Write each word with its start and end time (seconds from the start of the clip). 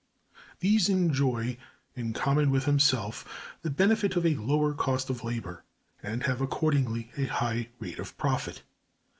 These 0.61 0.89
enjoy, 0.89 1.57
in 1.95 2.11
common 2.13 2.49
with 2.49 2.65
himself, 2.65 3.53
the 3.61 3.69
benefit 3.69 4.15
of 4.15 4.25
a 4.25 4.33
low 4.33 4.73
cost 4.73 5.11
of 5.11 5.23
labor, 5.23 5.63
and 6.01 6.23
have 6.23 6.41
accordingly 6.41 7.11
a 7.17 7.25
high 7.25 7.69
rate 7.77 7.99
of 7.99 8.17
profit. 8.17 8.63